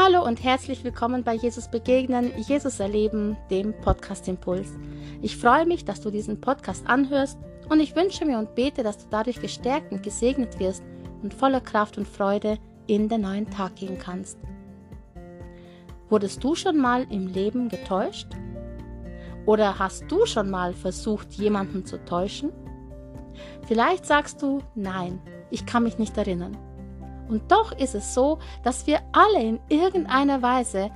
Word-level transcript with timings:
Hallo 0.00 0.24
und 0.24 0.44
herzlich 0.44 0.84
willkommen 0.84 1.24
bei 1.24 1.34
Jesus 1.34 1.66
Begegnen, 1.66 2.30
Jesus 2.46 2.78
Erleben, 2.78 3.36
dem 3.50 3.74
Podcast 3.80 4.28
Impuls. 4.28 4.68
Ich 5.22 5.36
freue 5.36 5.66
mich, 5.66 5.84
dass 5.84 6.00
du 6.00 6.12
diesen 6.12 6.40
Podcast 6.40 6.86
anhörst 6.86 7.36
und 7.68 7.80
ich 7.80 7.96
wünsche 7.96 8.24
mir 8.24 8.38
und 8.38 8.54
bete, 8.54 8.84
dass 8.84 8.98
du 8.98 9.06
dadurch 9.10 9.40
gestärkt 9.40 9.90
und 9.90 10.04
gesegnet 10.04 10.60
wirst 10.60 10.84
und 11.20 11.34
voller 11.34 11.60
Kraft 11.60 11.98
und 11.98 12.06
Freude 12.06 12.58
in 12.86 13.08
den 13.08 13.22
neuen 13.22 13.50
Tag 13.50 13.74
gehen 13.74 13.98
kannst. 13.98 14.38
Wurdest 16.08 16.44
du 16.44 16.54
schon 16.54 16.78
mal 16.78 17.04
im 17.10 17.26
Leben 17.26 17.68
getäuscht? 17.68 18.28
Oder 19.46 19.80
hast 19.80 20.04
du 20.06 20.26
schon 20.26 20.48
mal 20.48 20.74
versucht, 20.74 21.32
jemanden 21.32 21.84
zu 21.84 21.98
täuschen? 22.04 22.52
Vielleicht 23.66 24.06
sagst 24.06 24.42
du, 24.42 24.60
nein, 24.76 25.20
ich 25.50 25.66
kann 25.66 25.82
mich 25.82 25.98
nicht 25.98 26.16
erinnern. 26.16 26.56
Und 27.28 27.50
doch 27.50 27.72
ist 27.72 27.94
es 27.94 28.14
so, 28.14 28.38
dass 28.62 28.86
wir 28.86 29.00
alle 29.12 29.42
in 29.42 29.60
irgendeiner 29.68 30.42
Weise, 30.42 30.90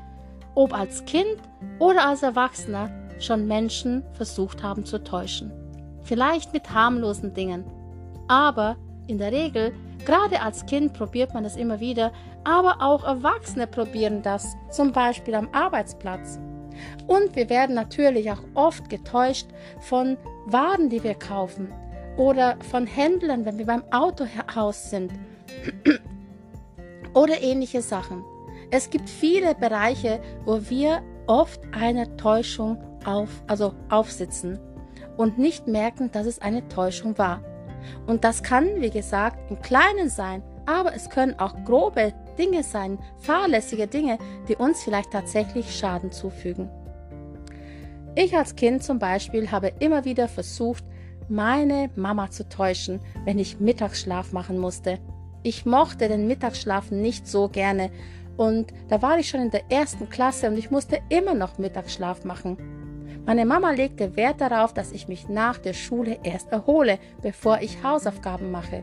ob 0.54 0.74
als 0.74 1.04
Kind 1.04 1.36
oder 1.78 2.06
als 2.06 2.22
Erwachsener, 2.22 2.90
schon 3.18 3.46
Menschen 3.46 4.02
versucht 4.14 4.62
haben 4.62 4.84
zu 4.84 5.02
täuschen. 5.02 5.52
Vielleicht 6.02 6.52
mit 6.52 6.74
harmlosen 6.74 7.34
Dingen. 7.34 7.64
Aber 8.26 8.76
in 9.06 9.18
der 9.18 9.30
Regel, 9.30 9.72
gerade 10.04 10.40
als 10.40 10.66
Kind 10.66 10.92
probiert 10.92 11.32
man 11.34 11.44
das 11.44 11.56
immer 11.56 11.78
wieder, 11.78 12.12
aber 12.44 12.78
auch 12.80 13.04
Erwachsene 13.04 13.66
probieren 13.66 14.22
das, 14.22 14.56
zum 14.70 14.92
Beispiel 14.92 15.34
am 15.34 15.48
Arbeitsplatz. 15.52 16.40
Und 17.06 17.36
wir 17.36 17.48
werden 17.48 17.76
natürlich 17.76 18.30
auch 18.30 18.42
oft 18.54 18.88
getäuscht 18.88 19.46
von 19.80 20.16
Waren, 20.46 20.88
die 20.88 21.04
wir 21.04 21.14
kaufen 21.14 21.72
oder 22.16 22.56
von 22.70 22.86
Händlern, 22.86 23.44
wenn 23.44 23.58
wir 23.58 23.66
beim 23.66 23.84
Autohaus 23.92 24.90
sind 24.90 25.12
oder 27.14 27.42
ähnliche 27.42 27.82
Sachen. 27.82 28.24
Es 28.70 28.90
gibt 28.90 29.08
viele 29.08 29.54
Bereiche, 29.54 30.20
wo 30.44 30.60
wir 30.68 31.02
oft 31.26 31.60
eine 31.72 32.16
Täuschung 32.16 32.78
auf, 33.04 33.28
also 33.46 33.74
aufsitzen 33.90 34.58
und 35.16 35.38
nicht 35.38 35.66
merken, 35.66 36.10
dass 36.10 36.26
es 36.26 36.40
eine 36.40 36.66
Täuschung 36.68 37.18
war. 37.18 37.42
Und 38.06 38.24
das 38.24 38.42
kann, 38.42 38.80
wie 38.80 38.90
gesagt, 38.90 39.50
im 39.50 39.60
Kleinen 39.60 40.08
sein, 40.08 40.42
aber 40.66 40.94
es 40.94 41.10
können 41.10 41.38
auch 41.38 41.54
grobe 41.64 42.12
Dinge 42.38 42.62
sein, 42.62 42.98
fahrlässige 43.18 43.86
Dinge, 43.86 44.18
die 44.48 44.56
uns 44.56 44.82
vielleicht 44.82 45.10
tatsächlich 45.10 45.76
Schaden 45.76 46.12
zufügen. 46.12 46.70
Ich 48.14 48.36
als 48.36 48.56
Kind 48.56 48.82
zum 48.82 48.98
Beispiel 48.98 49.50
habe 49.50 49.72
immer 49.80 50.04
wieder 50.04 50.28
versucht, 50.28 50.84
meine 51.28 51.90
Mama 51.96 52.30
zu 52.30 52.48
täuschen, 52.48 53.00
wenn 53.24 53.38
ich 53.38 53.58
Mittagsschlaf 53.58 54.32
machen 54.32 54.58
musste. 54.58 54.98
Ich 55.42 55.66
mochte 55.66 56.08
den 56.08 56.26
Mittagsschlaf 56.28 56.90
nicht 56.90 57.26
so 57.26 57.48
gerne 57.48 57.90
und 58.36 58.72
da 58.88 59.02
war 59.02 59.18
ich 59.18 59.28
schon 59.28 59.40
in 59.40 59.50
der 59.50 59.70
ersten 59.70 60.08
Klasse 60.08 60.48
und 60.48 60.56
ich 60.56 60.70
musste 60.70 61.00
immer 61.08 61.34
noch 61.34 61.58
Mittagsschlaf 61.58 62.24
machen. 62.24 62.56
Meine 63.26 63.44
Mama 63.44 63.70
legte 63.70 64.16
Wert 64.16 64.40
darauf, 64.40 64.74
dass 64.74 64.92
ich 64.92 65.06
mich 65.06 65.28
nach 65.28 65.58
der 65.58 65.74
Schule 65.74 66.18
erst 66.22 66.50
erhole, 66.50 66.98
bevor 67.22 67.60
ich 67.60 67.82
Hausaufgaben 67.82 68.50
mache. 68.50 68.82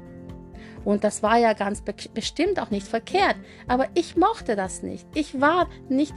Und 0.85 1.03
das 1.03 1.23
war 1.23 1.38
ja 1.38 1.53
ganz 1.53 1.81
be 1.81 1.93
bestimmt 2.13 2.59
auch 2.59 2.71
nicht 2.71 2.88
verkehrt, 2.88 3.35
aber 3.67 3.88
ich 3.95 4.16
mochte 4.16 4.55
das 4.55 4.81
nicht. 4.81 5.05
Ich 5.13 5.41
war 5.41 5.67
nicht, 5.89 6.13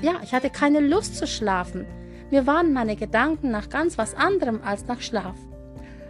ja, 0.00 0.14
ich 0.22 0.32
hatte 0.32 0.50
keine 0.50 0.80
Lust 0.80 1.16
zu 1.16 1.26
schlafen. 1.26 1.86
Mir 2.30 2.46
waren 2.46 2.72
meine 2.72 2.96
Gedanken 2.96 3.50
nach 3.50 3.68
ganz 3.68 3.98
was 3.98 4.14
anderem 4.14 4.60
als 4.62 4.86
nach 4.86 5.00
Schlaf. 5.00 5.36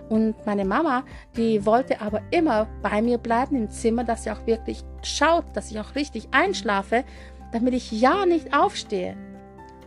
Und 0.08 0.34
meine 0.46 0.64
Mama, 0.64 1.04
die 1.36 1.66
wollte 1.66 2.00
aber 2.00 2.20
immer 2.30 2.68
bei 2.82 3.02
mir 3.02 3.18
bleiben 3.18 3.56
im 3.56 3.70
Zimmer, 3.70 4.04
dass 4.04 4.24
sie 4.24 4.30
auch 4.30 4.46
wirklich 4.46 4.84
schaut, 5.02 5.44
dass 5.54 5.70
ich 5.70 5.80
auch 5.80 5.94
richtig 5.94 6.28
einschlafe, 6.30 7.04
damit 7.52 7.74
ich 7.74 7.90
ja 7.90 8.24
nicht 8.24 8.56
aufstehe. 8.56 9.16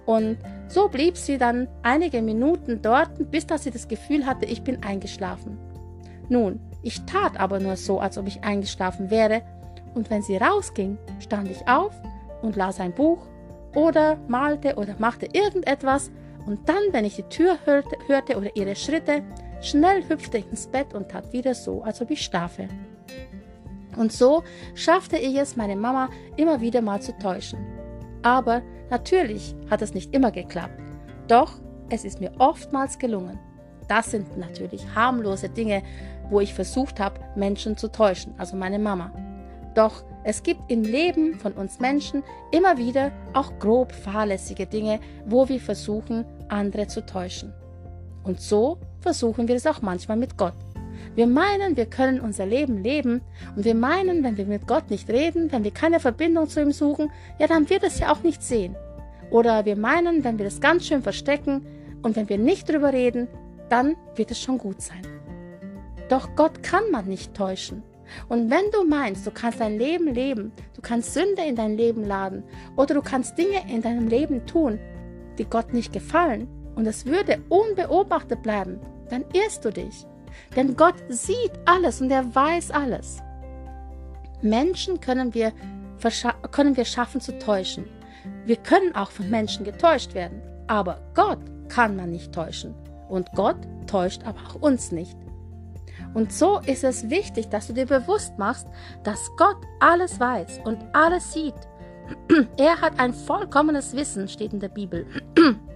Und 0.06 0.38
so 0.67 0.90
blieb 0.90 1.18
sie 1.18 1.38
dann 1.38 1.68
einige 1.84 2.22
Minuten 2.22 2.81
dort, 2.81 3.31
bis 3.31 3.46
dass 3.46 3.63
sie 3.63 3.72
das 3.72 3.88
Gefühl 3.88 4.25
hatte, 4.25 4.46
ich 4.46 4.63
bin 4.63 4.84
eingeschlafen. 4.84 5.57
Nun, 6.30 6.59
ich 6.81 7.06
tat 7.06 7.40
aber 7.40 7.59
nur 7.59 7.75
so, 7.75 8.00
als 8.00 8.18
ob 8.18 8.28
ich 8.28 8.44
eingeschlafen 8.44 9.09
wäre, 9.09 9.41
und 9.96 10.09
wenn 10.09 10.22
sie 10.22 10.38
rausging, 10.38 10.97
stand 11.19 11.50
ich 11.50 11.68
auf 11.68 11.94
und 12.41 12.56
las 12.56 12.80
ein 12.80 12.94
Buch 12.94 13.19
oder 13.75 14.18
malte 14.28 14.75
oder 14.75 14.96
machte 15.00 15.28
irgendetwas, 15.31 16.12
und 16.46 16.68
dann, 16.68 16.81
wenn 16.91 17.06
ich 17.06 17.16
die 17.16 17.24
Tür 17.24 17.59
hörte, 17.66 17.96
hörte 18.07 18.38
oder 18.38 18.56
ihre 18.56 18.75
Schritte, 18.75 19.24
Schnell 19.62 20.08
hüpfte 20.08 20.38
ich 20.38 20.50
ins 20.50 20.68
Bett 20.68 20.94
und 20.94 21.09
tat 21.09 21.34
wieder 21.34 21.53
so, 21.53 21.84
als 21.84 22.02
ob 22.02 22.12
ich 22.12 22.22
schlafe. 22.22 22.68
Und 23.97 24.14
so 24.14 24.44
schaffte 24.75 25.18
ich 25.18 25.36
es, 25.38 25.58
meine 25.58 25.75
Mama 25.75 26.09
immer 26.38 26.62
wieder 26.62 26.81
mal 26.81 27.02
zu 27.02 27.18
täuschen. 27.18 27.59
Aber 28.22 28.62
natürlich 28.90 29.56
hat 29.69 29.81
es 29.81 29.94
nicht 29.94 30.14
immer 30.14 30.31
geklappt. 30.31 30.80
Doch 31.28 31.59
es 31.90 32.06
ist 32.06 32.22
mir 32.22 32.31
oftmals 32.38 32.98
gelungen. 32.98 33.40
Das 33.88 34.12
sind 34.12 34.38
natürlich 34.38 34.86
harmlose 34.96 35.50
Dinge, 35.50 35.81
wo 36.30 36.40
ich 36.40 36.53
versucht 36.53 37.00
habe, 37.00 37.19
Menschen 37.36 37.75
zu 37.75 37.92
täuschen, 37.92 38.34
also 38.38 38.56
meine 38.56 38.80
Mama. 38.80 39.12
Doch 39.75 40.03
es 40.24 40.44
gibt 40.44 40.72
im 40.72 40.84
Leben 40.84 41.36
von 41.36 41.53
uns 41.53 41.80
Menschen 41.80 42.24
immer 42.52 42.78
wieder 42.78 43.12
auch 43.34 43.58
grob 43.59 43.92
fahrlässige 43.92 44.68
Dinge, 44.68 45.00
wo 45.25 45.50
wir 45.50 45.59
versuchen, 45.59 46.25
andere 46.50 46.88
zu 46.88 47.06
täuschen. 47.06 47.53
Und 48.24 48.40
so 48.40 48.78
versuchen 49.02 49.48
wir 49.48 49.56
es 49.56 49.68
auch 49.68 49.82
manchmal 49.82 50.18
mit 50.18 50.38
Gott. 50.38 50.54
Wir 51.16 51.28
meinen, 51.28 51.76
wir 51.76 51.86
können 51.86 52.20
unser 52.20 52.46
Leben 52.46 52.82
leben 52.84 53.22
und 53.56 53.66
wir 53.66 53.76
meinen, 53.76 54.24
wenn 54.24 54.38
wir 54.38 54.46
mit 54.46 54.68
Gott 54.68 54.90
nicht 54.90 55.10
reden, 55.10 55.52
wenn 55.52 55.64
wir 55.64 55.72
keine 55.72 56.00
Verbindung 56.00 56.48
zu 56.48 56.62
ihm 56.62 56.72
suchen, 56.72 57.12
ja, 57.40 57.48
dann 57.48 57.70
wird 57.70 57.84
es 57.84 58.00
ja 58.00 58.12
auch 58.12 58.24
nicht 58.24 58.42
sehen. 58.44 58.76
Oder 59.32 59.66
wir 59.66 59.76
meinen, 59.76 60.24
wenn 60.24 60.38
wir 60.38 60.46
das 60.46 60.62
ganz 60.62 60.86
schön 60.86 61.02
verstecken 61.02 61.66
und 62.02 62.16
wenn 62.16 62.30
wir 62.30 62.38
nicht 62.38 62.70
drüber 62.70 62.94
reden, 62.94 63.28
dann 63.70 63.96
wird 64.16 64.32
es 64.32 64.42
schon 64.42 64.58
gut 64.58 64.82
sein. 64.82 65.02
Doch 66.10 66.36
Gott 66.36 66.64
kann 66.64 66.90
man 66.92 67.06
nicht 67.06 67.34
täuschen. 67.34 67.84
Und 68.28 68.50
wenn 68.50 68.72
du 68.72 68.84
meinst, 68.84 69.28
du 69.28 69.31
kannst 69.31 69.60
dein 69.60 69.78
Leben 69.78 70.14
leben, 70.14 70.52
du 70.74 70.81
kannst 70.81 71.14
Sünde 71.14 71.44
in 71.48 71.56
dein 71.56 71.78
Leben 71.78 72.04
laden 72.04 72.44
oder 72.76 72.96
du 72.96 73.02
kannst 73.02 73.38
Dinge 73.38 73.62
in 73.70 73.81
deinem 73.81 74.08
Leben 74.08 74.46
tun, 74.48 74.80
die 75.38 75.46
Gott 75.46 75.74
nicht 75.74 75.94
gefallen, 75.94 76.48
und 76.79 76.88
es 76.88 77.06
würde 77.06 77.44
unbeobachtet 77.50 78.41
bleiben, 78.41 78.79
dann 79.09 79.25
irrst 79.34 79.66
du 79.66 79.69
dich. 79.69 80.07
Denn 80.56 80.78
Gott 80.78 80.95
sieht 81.09 81.51
alles 81.66 82.00
und 82.00 82.09
er 82.09 82.34
weiß 82.34 82.72
alles. 82.72 83.17
Menschen 84.41 85.01
können 85.01 85.34
wir, 85.34 85.51
können 86.51 86.78
wir 86.78 86.85
schaffen 86.85 87.19
zu 87.19 87.38
täuschen. 87.38 87.84
Wir 88.45 88.56
können 88.56 88.95
auch 88.95 89.12
von 89.12 89.29
Menschen 89.29 89.66
getäuscht 89.66 90.13
werden. 90.13 90.41
Aber 90.68 91.01
Gott 91.16 91.39
kann 91.68 91.97
man 91.97 92.12
nicht 92.12 92.31
täuschen. 92.31 92.73
Und 93.09 93.29
Gott 93.35 93.57
täuscht 93.85 94.23
aber 94.23 94.39
auch 94.47 94.62
uns 94.62 94.94
nicht. 94.94 95.18
Und 96.13 96.31
so 96.31 96.59
ist 96.59 96.85
es 96.85 97.09
wichtig, 97.09 97.50
dass 97.50 97.68
du 97.68 97.73
dir 97.73 97.88
bewusst 97.88 98.38
machst, 98.38 98.68
dass 99.03 99.19
Gott 99.35 99.57
alles 99.81 100.18
weiß 100.18 100.62
und 100.63 100.79
alles 100.94 101.34
sieht. 101.34 101.56
Er 102.57 102.79
hat 102.79 102.97
ein 103.00 103.13
vollkommenes 103.13 103.94
Wissen, 103.97 104.29
steht 104.29 104.53
in 104.53 104.62
der 104.62 104.69
Bibel. 104.69 105.06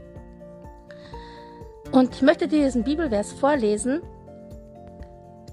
Und 1.93 2.15
ich 2.15 2.21
möchte 2.23 2.47
dir 2.47 2.65
diesen 2.65 2.83
Bibelvers 2.83 3.31
vorlesen. 3.31 4.01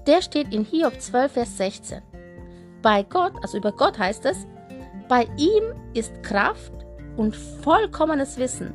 Der 0.07 0.23
steht 0.23 0.51
in 0.51 0.65
Hiob 0.65 0.99
12, 0.99 1.31
Vers 1.31 1.57
16. 1.57 2.01
Bei 2.81 3.03
Gott, 3.03 3.33
also 3.43 3.59
über 3.59 3.71
Gott 3.71 3.99
heißt 3.99 4.25
es, 4.25 4.47
bei 5.07 5.27
ihm 5.37 5.63
ist 5.93 6.23
Kraft 6.23 6.73
und 7.15 7.35
vollkommenes 7.35 8.37
Wissen. 8.37 8.73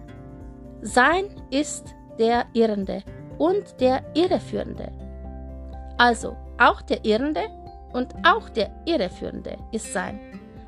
Sein 0.83 1.25
ist 1.51 1.93
der 2.21 2.47
Irrende 2.53 3.03
und 3.39 3.81
der 3.81 4.05
Irreführende. 4.15 4.93
Also 5.99 6.37
auch 6.59 6.83
der 6.83 7.05
Irrende 7.05 7.49
und 7.93 8.15
auch 8.25 8.49
der 8.49 8.71
Irreführende 8.85 9.57
ist 9.73 9.93
sein. 9.93 10.21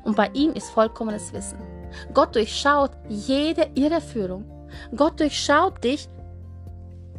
Und 0.03 0.17
bei 0.17 0.29
ihm 0.33 0.51
ist 0.51 0.69
vollkommenes 0.71 1.31
Wissen. 1.31 1.59
Gott 2.13 2.35
durchschaut 2.35 2.91
jede 3.07 3.69
Irreführung. 3.75 4.43
Gott 4.93 5.17
durchschaut 5.21 5.81
dich 5.81 6.09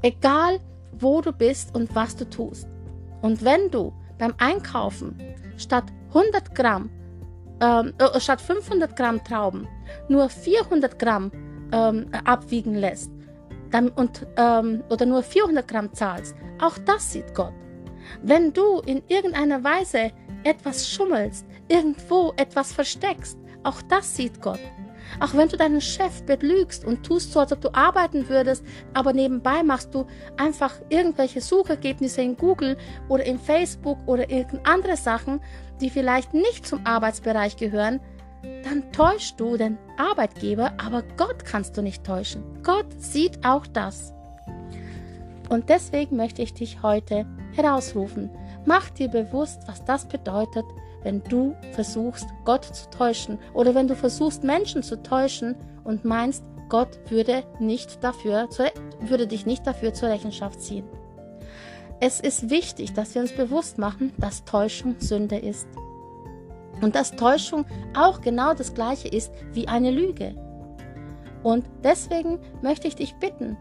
Egal, 0.03 0.61
wo 0.93 1.21
du 1.21 1.33
bist 1.33 1.75
und 1.75 1.95
was 1.95 2.17
du 2.17 2.29
tust. 2.29 2.69
Und 3.23 3.45
wenn 3.45 3.71
du 3.71 3.93
beim 4.19 4.35
Einkaufen 4.39 5.17
statt 5.57 5.85
100 6.09 6.55
Gramm, 6.55 6.91
ähm, 7.61 7.93
äh, 7.99 8.19
statt 8.21 8.41
500 8.41 8.97
Gramm 8.97 9.23
Trauben 9.23 9.69
nur 10.09 10.29
400 10.29 10.99
Gramm 10.99 11.31
ähm, 11.73 12.07
abwiegen 12.25 12.75
lässt 12.75 13.11
dann, 13.71 13.89
und, 13.91 14.27
ähm, 14.37 14.83
oder 14.91 15.07
nur 15.07 15.23
400 15.23 15.67
Gramm 15.67 15.93
zahlst, 15.93 16.35
auch 16.61 16.77
das 16.79 17.13
sieht 17.13 17.35
Gott. 17.35 17.53
Wenn 18.23 18.53
du 18.53 18.81
in 18.81 19.03
irgendeiner 19.09 19.63
Weise 19.63 20.11
etwas 20.45 20.89
schummelst, 20.89 21.47
irgendwo 21.69 22.33
etwas 22.37 22.73
versteckst, 22.73 23.39
auch 23.63 23.81
das 23.83 24.17
sieht 24.17 24.41
Gott. 24.41 24.61
Auch 25.19 25.35
wenn 25.35 25.49
du 25.49 25.57
deinen 25.57 25.81
Chef 25.81 26.23
betlügst 26.23 26.85
und 26.85 27.05
tust 27.05 27.33
so, 27.33 27.41
als 27.41 27.53
ob 27.53 27.61
du 27.61 27.75
arbeiten 27.75 28.29
würdest, 28.29 28.65
aber 28.95 29.13
nebenbei 29.13 29.63
machst 29.63 29.95
du 29.95 30.07
einfach 30.37 30.75
irgendwelche 30.89 31.41
Suchergebnisse 31.41 32.23
in 32.23 32.37
Google 32.37 32.77
oder 33.09 33.25
in 33.25 33.39
Facebook 33.39 33.99
oder 34.07 34.31
irgendeine 34.31 34.67
andere 34.67 34.97
Sachen, 34.97 35.41
die 35.81 35.91
vielleicht 35.91 36.35
nicht 36.35 36.67
zum 36.67 36.87
Arbeitsbereich 36.87 37.57
gehören, 37.57 38.01
dann 38.65 38.91
täuschst 38.93 39.39
du 39.39 39.57
den 39.57 39.79
Arbeitgeber, 39.97 40.73
aber 40.83 41.03
Gott 41.17 41.45
kannst 41.45 41.77
du 41.77 41.83
nicht 41.83 42.05
täuschen. 42.05 42.43
Gott 42.63 42.87
sieht 42.99 43.45
auch 43.45 43.67
das. 43.67 44.15
Und 45.49 45.69
deswegen 45.69 46.17
möchte 46.17 46.43
ich 46.43 46.55
dich 46.55 46.83
heute 46.83 47.27
herausrufen. 47.53 48.31
Mach 48.67 48.89
dir 48.91 49.09
bewusst, 49.09 49.63
was 49.67 49.85
das 49.85 50.07
bedeutet, 50.07 50.65
wenn 51.03 51.23
du 51.25 51.57
versuchst, 51.73 52.27
Gott 52.45 52.65
zu 52.65 52.91
täuschen 52.91 53.39
oder 53.55 53.75
wenn 53.75 53.89
du 53.89 53.95
versuchst, 53.95 54.45
Menschen 54.45 54.83
zu 54.83 55.03
täuschen 55.03 55.57
und 55.85 56.05
meinst, 56.05 56.45
Gott 56.69 56.99
würde, 57.09 57.43
nicht 57.59 58.03
dafür, 58.05 58.49
würde 59.01 59.27
dich 59.27 59.45
nicht 59.45 59.67
dafür 59.67 59.93
zur 59.93 60.09
Rechenschaft 60.09 60.61
ziehen. 60.61 60.85
Es 62.01 62.21
ist 62.21 62.49
wichtig, 62.49 62.95
dass 62.95 63.15
wir 63.15 63.23
uns 63.23 63.33
bewusst 63.33 63.77
machen, 63.77 64.13
dass 64.17 64.45
Täuschung 64.45 64.97
Sünde 65.01 65.37
ist. 65.37 65.69
Und 66.81 66.95
dass 66.95 67.15
Täuschung 67.15 67.67
auch 67.95 68.23
genau 68.23 68.55
das 68.55 68.73
gleiche 68.73 69.09
ist 69.09 69.33
wie 69.53 69.69
eine 69.69 69.91
Lüge. 69.91 70.35
Und 71.43 71.67
deswegen 71.85 72.39
möchte 72.63 72.89
ich 72.89 72.97
dich 72.97 73.15
bitten, 73.17 73.59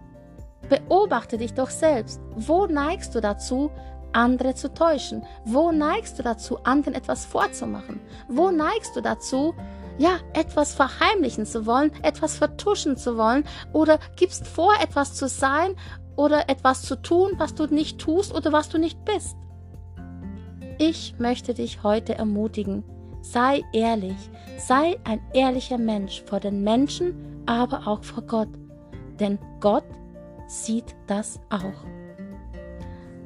beobachte 0.70 1.38
dich 1.38 1.54
doch 1.54 1.70
selbst. 1.70 2.22
Wo 2.36 2.66
neigst 2.68 3.14
du 3.16 3.20
dazu, 3.20 3.72
andere 4.14 4.56
zu 4.56 4.74
täuschen? 4.74 5.24
Wo 5.46 5.72
neigst 5.72 6.20
du 6.20 6.24
dazu, 6.24 6.60
anderen 6.64 6.96
etwas 6.96 7.26
vorzumachen? 7.26 8.00
Wo 8.28 8.52
neigst 8.52 8.96
du 8.96 9.02
dazu, 9.02 9.54
ja, 9.98 10.18
etwas 10.34 10.74
verheimlichen 10.74 11.46
zu 11.46 11.66
wollen, 11.66 11.92
etwas 12.04 12.38
vertuschen 12.38 12.96
zu 12.96 13.18
wollen 13.18 13.44
oder 13.74 14.00
gibst 14.16 14.48
vor, 14.48 14.74
etwas 14.82 15.14
zu 15.14 15.28
sein 15.28 15.76
oder 16.16 16.50
etwas 16.50 16.84
zu 16.84 17.02
tun, 17.02 17.34
was 17.38 17.54
du 17.54 17.66
nicht 17.66 18.00
tust 18.00 18.34
oder 18.34 18.54
was 18.54 18.70
du 18.70 18.78
nicht 18.78 19.04
bist? 19.04 19.36
Ich 20.78 21.16
möchte 21.20 21.54
dich 21.54 21.84
heute 21.84 22.18
ermutigen, 22.18 22.86
sei 23.22 23.64
ehrlich, 23.74 24.30
sei 24.58 24.98
ein 25.04 25.20
ehrlicher 25.34 25.78
Mensch 25.78 26.24
vor 26.26 26.40
den 26.40 26.64
Menschen, 26.64 27.44
aber 27.46 27.86
auch 27.86 28.04
vor 28.04 28.24
Gott, 28.24 28.50
denn 29.20 29.38
Gott 29.60 29.84
sieht 30.48 30.96
das 31.08 31.42
auch. 31.50 31.99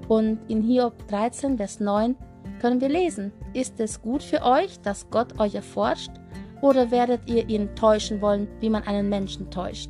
Und 0.07 0.39
in 0.47 0.61
Hiob 0.61 1.07
13, 1.07 1.57
Vers 1.57 1.79
9 1.79 2.15
können 2.59 2.81
wir 2.81 2.89
lesen, 2.89 3.31
ist 3.53 3.79
es 3.79 4.01
gut 4.01 4.23
für 4.23 4.41
euch, 4.43 4.79
dass 4.81 5.09
Gott 5.09 5.39
euch 5.39 5.55
erforscht, 5.55 6.11
oder 6.61 6.91
werdet 6.91 7.29
ihr 7.29 7.49
ihn 7.49 7.75
täuschen 7.75 8.21
wollen, 8.21 8.47
wie 8.61 8.69
man 8.69 8.83
einen 8.83 9.09
Menschen 9.09 9.51
täuscht? 9.51 9.89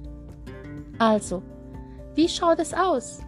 Also, 0.98 1.44
wie 2.15 2.27
schaut 2.27 2.60
es 2.60 2.74
aus? 2.74 3.21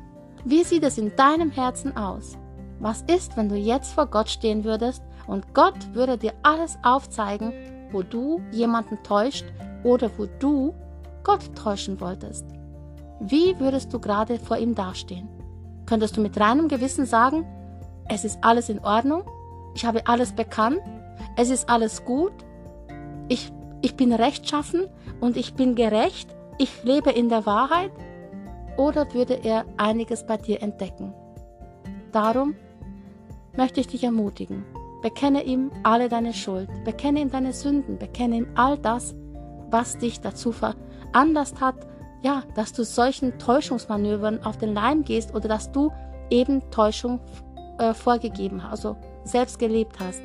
Wie 0.45 0.63
sieht 0.63 0.83
es 0.83 0.97
in 0.97 1.15
deinem 1.15 1.51
Herzen 1.51 1.95
aus? 1.95 2.37
Was 2.79 3.03
ist, 3.03 3.37
wenn 3.37 3.49
du 3.49 3.55
jetzt 3.55 3.93
vor 3.93 4.07
Gott 4.07 4.29
stehen 4.29 4.63
würdest 4.63 5.03
und 5.27 5.53
Gott 5.53 5.93
würde 5.93 6.17
dir 6.17 6.33
alles 6.41 6.77
aufzeigen, 6.83 7.53
wo 7.91 8.01
du 8.01 8.41
jemanden 8.51 9.01
täuscht 9.03 9.45
oder 9.83 10.09
wo 10.17 10.25
du 10.39 10.73
Gott 11.23 11.55
täuschen 11.55 11.99
wolltest? 12.01 12.45
Wie 13.19 13.57
würdest 13.59 13.93
du 13.93 13.99
gerade 13.99 14.39
vor 14.39 14.57
ihm 14.57 14.75
dastehen? 14.75 15.29
Könntest 15.85 16.17
du 16.17 16.21
mit 16.21 16.39
reinem 16.39 16.67
Gewissen 16.67 17.05
sagen, 17.05 17.45
es 18.09 18.25
ist 18.25 18.39
alles 18.43 18.69
in 18.69 18.79
Ordnung, 18.79 19.23
ich 19.75 19.85
habe 19.85 20.07
alles 20.07 20.33
bekannt, 20.33 20.79
es 21.37 21.49
ist 21.49 21.69
alles 21.69 22.05
gut, 22.05 22.33
ich, 23.27 23.51
ich 23.81 23.95
bin 23.95 24.13
rechtschaffen 24.13 24.87
und 25.19 25.37
ich 25.37 25.53
bin 25.53 25.75
gerecht, 25.75 26.35
ich 26.57 26.83
lebe 26.83 27.11
in 27.11 27.29
der 27.29 27.45
Wahrheit? 27.45 27.91
Oder 28.77 29.13
würde 29.13 29.35
er 29.35 29.65
einiges 29.77 30.25
bei 30.25 30.37
dir 30.37 30.61
entdecken? 30.61 31.13
Darum 32.11 32.55
möchte 33.55 33.79
ich 33.79 33.87
dich 33.87 34.03
ermutigen. 34.03 34.65
Bekenne 35.01 35.43
ihm 35.43 35.71
alle 35.83 36.09
deine 36.09 36.33
Schuld, 36.33 36.69
bekenne 36.83 37.19
ihm 37.19 37.29
deine 37.29 37.53
Sünden, 37.53 37.97
bekenne 37.97 38.37
ihm 38.37 38.47
all 38.55 38.77
das, 38.77 39.15
was 39.69 39.97
dich 39.97 40.21
dazu 40.21 40.51
veranlasst 40.51 41.61
hat, 41.61 41.75
ja, 42.25 42.41
dass 42.55 42.73
du 42.73 42.83
solchen 42.83 43.37
Täuschungsmanövern 43.37 44.43
auf 44.43 44.57
den 44.57 44.73
Leim 44.73 45.03
gehst 45.03 45.35
oder 45.35 45.47
dass 45.47 45.71
du 45.71 45.91
eben 46.31 46.59
Täuschung 46.71 47.19
äh, 47.77 47.93
vorgegeben 47.93 48.63
hast, 48.63 48.71
also 48.71 48.97
selbst 49.23 49.59
gelebt 49.59 49.99
hast. 49.99 50.23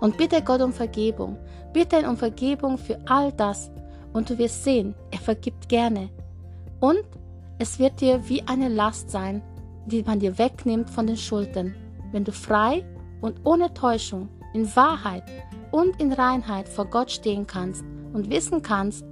Und 0.00 0.16
bitte 0.16 0.40
Gott 0.42 0.62
um 0.62 0.72
Vergebung. 0.72 1.36
Bitte 1.72 1.98
ihn 1.98 2.06
um 2.06 2.16
Vergebung 2.16 2.78
für 2.78 2.96
all 3.06 3.32
das. 3.32 3.72
Und 4.12 4.30
du 4.30 4.38
wirst 4.38 4.62
sehen, 4.62 4.94
er 5.10 5.18
vergibt 5.18 5.68
gerne. 5.68 6.10
Und 6.78 7.02
es 7.58 7.80
wird 7.80 8.00
dir 8.00 8.28
wie 8.28 8.42
eine 8.46 8.68
Last 8.68 9.10
sein, 9.10 9.42
die 9.86 10.04
man 10.04 10.20
dir 10.20 10.38
wegnimmt 10.38 10.90
von 10.90 11.08
den 11.08 11.16
Schultern, 11.16 11.74
wenn 12.12 12.22
du 12.22 12.30
frei 12.30 12.84
und 13.20 13.40
ohne 13.42 13.74
Täuschung, 13.74 14.28
in 14.54 14.76
Wahrheit 14.76 15.24
und 15.72 16.00
in 16.00 16.12
Reinheit 16.12 16.68
vor 16.68 16.86
Gott 16.86 17.10
stehen 17.10 17.48
kannst 17.48 17.84
und 18.12 18.30
wissen 18.30 18.62
kannst, 18.62 19.04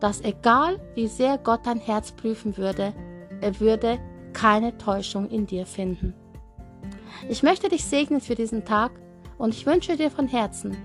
dass 0.00 0.22
egal 0.22 0.78
wie 0.94 1.08
sehr 1.08 1.38
Gott 1.38 1.60
dein 1.64 1.80
Herz 1.80 2.12
prüfen 2.12 2.56
würde, 2.56 2.92
er 3.40 3.58
würde 3.60 3.98
keine 4.32 4.76
Täuschung 4.78 5.28
in 5.28 5.46
dir 5.46 5.66
finden. 5.66 6.14
Ich 7.28 7.42
möchte 7.42 7.68
dich 7.68 7.84
segnen 7.84 8.20
für 8.20 8.34
diesen 8.34 8.64
Tag 8.64 8.92
und 9.38 9.54
ich 9.54 9.66
wünsche 9.66 9.96
dir 9.96 10.10
von 10.10 10.28
Herzen, 10.28 10.76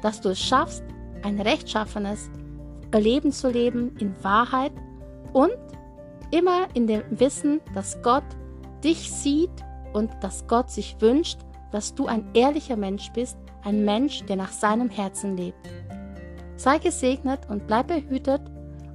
dass 0.00 0.20
du 0.20 0.30
es 0.30 0.40
schaffst, 0.40 0.84
ein 1.22 1.40
rechtschaffenes 1.40 2.30
Leben 2.94 3.32
zu 3.32 3.50
leben 3.50 3.96
in 3.98 4.14
Wahrheit 4.22 4.72
und 5.32 5.56
immer 6.30 6.66
in 6.74 6.86
dem 6.86 7.02
Wissen, 7.10 7.60
dass 7.74 8.00
Gott 8.02 8.24
dich 8.82 9.10
sieht 9.10 9.50
und 9.92 10.10
dass 10.20 10.46
Gott 10.46 10.70
sich 10.70 10.96
wünscht, 11.00 11.38
dass 11.70 11.94
du 11.94 12.06
ein 12.06 12.28
ehrlicher 12.34 12.76
Mensch 12.76 13.10
bist, 13.12 13.36
ein 13.64 13.84
Mensch, 13.84 14.24
der 14.24 14.36
nach 14.36 14.52
seinem 14.52 14.90
Herzen 14.90 15.36
lebt. 15.36 15.68
Sei 16.56 16.78
gesegnet 16.78 17.40
und 17.48 17.66
bleib 17.66 17.88
behütet 17.88 18.42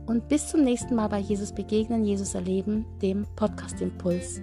und 0.07 0.27
bis 0.27 0.47
zum 0.47 0.63
nächsten 0.63 0.95
Mal 0.95 1.07
bei 1.07 1.19
Jesus 1.19 1.53
begegnen, 1.53 2.03
Jesus 2.03 2.33
erleben, 2.33 2.85
dem 3.01 3.27
Podcast 3.35 3.81
Impuls. 3.81 4.41